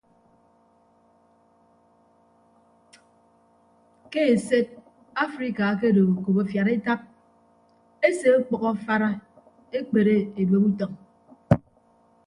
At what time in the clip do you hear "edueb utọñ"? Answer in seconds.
10.41-10.91